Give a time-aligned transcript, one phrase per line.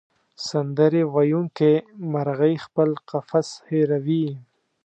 [0.47, 1.71] سندرې ویونکې
[2.11, 4.27] مرغۍ خپل قفس هېروي.